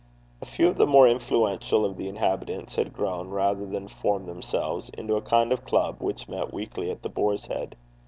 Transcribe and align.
A 0.41 0.47
few 0.47 0.67
of 0.67 0.77
the 0.79 0.87
more 0.87 1.07
influential 1.07 1.85
of 1.85 1.95
the 1.95 2.07
inhabitants 2.07 2.75
had 2.75 2.91
grown, 2.91 3.29
rather 3.29 3.67
than 3.67 3.87
formed 3.87 4.27
themselves, 4.27 4.89
into 4.97 5.13
a 5.15 5.21
kind 5.21 5.51
of 5.51 5.63
club, 5.63 5.97
which 6.01 6.27
met 6.27 6.51
weekly 6.51 6.89
at 6.89 7.03
The 7.03 7.09
Boar's 7.09 7.45
Head. 7.45 7.75